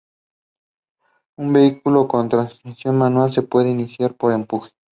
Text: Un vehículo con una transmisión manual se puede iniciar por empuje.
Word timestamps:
Un 1.37 1.53
vehículo 1.53 2.07
con 2.07 2.21
una 2.21 2.29
transmisión 2.29 2.97
manual 2.97 3.31
se 3.31 3.43
puede 3.43 3.69
iniciar 3.69 4.15
por 4.15 4.33
empuje. 4.33 4.71